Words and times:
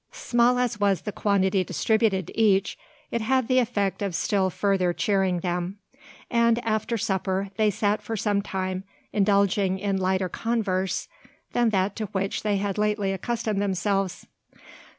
Small 0.11 0.57
as 0.57 0.79
was 0.79 1.01
the 1.03 1.11
quantity 1.11 1.63
distributed 1.63 2.25
to 2.25 2.35
each, 2.39 2.75
it 3.11 3.21
had 3.21 3.47
the 3.47 3.59
effect 3.59 4.01
of 4.01 4.15
still 4.15 4.49
further 4.49 4.93
cheering 4.93 5.41
them; 5.41 5.77
and, 6.31 6.57
after 6.65 6.97
supper, 6.97 7.51
they 7.57 7.69
sat 7.69 8.01
for 8.01 8.17
some 8.17 8.41
time 8.41 8.83
indulging 9.13 9.77
in 9.77 9.97
lighter 9.97 10.27
converse 10.27 11.07
than 11.53 11.69
that 11.69 11.95
to 11.97 12.05
which 12.07 12.41
they 12.41 12.57
had 12.57 12.79
lately 12.79 13.11
accustomed 13.11 13.61
themselves. 13.61 14.25